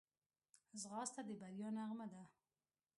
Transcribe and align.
ځغاسته 0.81 1.21
د 1.27 1.29
بریا 1.41 1.69
نغمه 1.77 2.05
ده 2.13 2.23